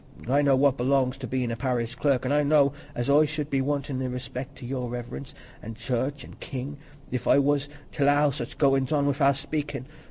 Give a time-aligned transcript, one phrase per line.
[0.27, 3.51] I know what belongs to bein' a parish clerk, and I know as I should
[3.51, 6.77] be wantin' i' respect to Your Reverence, an' church, an' king,
[7.11, 9.85] if I was t' allow such goins on wi'out speakin'.